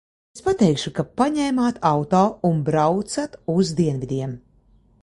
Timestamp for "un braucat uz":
2.51-3.77